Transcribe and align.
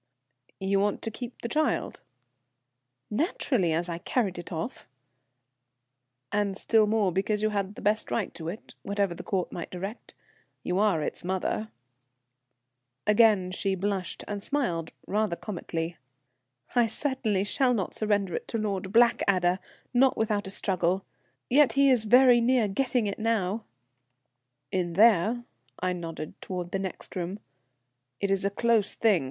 "You 0.59 0.79
want 0.79 1.03
to 1.03 1.11
keep 1.11 1.39
the 1.43 1.47
child?" 1.47 2.01
"Naturally, 3.11 3.71
as 3.71 3.87
I 3.87 3.99
carried 3.99 4.39
it 4.39 4.51
off." 4.51 4.87
"And 6.31 6.57
still 6.57 6.87
more 6.87 7.11
because 7.11 7.43
you 7.43 7.51
had 7.51 7.75
the 7.75 7.83
best 7.83 8.09
right 8.09 8.33
to 8.33 8.47
it, 8.47 8.73
whatever 8.81 9.13
the 9.13 9.21
Court 9.21 9.51
might 9.51 9.69
direct. 9.69 10.15
You 10.63 10.79
are 10.79 11.03
its 11.03 11.23
mother." 11.23 11.69
Again 13.05 13.51
she 13.51 13.75
blushed 13.75 14.23
and 14.27 14.43
smiled, 14.43 14.91
rather 15.05 15.35
comically. 15.35 15.97
"I 16.75 16.87
certainly 16.87 17.43
shall 17.43 17.75
not 17.75 17.93
surrender 17.93 18.33
it 18.33 18.47
to 18.47 18.57
Lord 18.57 18.91
Blackadder, 18.91 19.59
not 19.93 20.17
without 20.17 20.47
a 20.47 20.49
struggle. 20.49 21.05
Yet 21.47 21.73
he 21.73 21.91
is 21.91 22.05
very 22.05 22.41
near 22.41 22.67
getting 22.67 23.05
it 23.05 23.19
now." 23.19 23.65
"In 24.71 24.93
there?" 24.93 25.43
I 25.79 25.93
nodded 25.93 26.41
towards 26.41 26.71
the 26.71 26.79
next 26.79 27.15
room. 27.15 27.37
"It 28.19 28.31
is 28.31 28.43
a 28.43 28.49
close 28.49 28.95
thing. 28.95 29.19